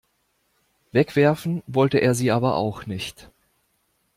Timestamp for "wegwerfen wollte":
0.91-1.99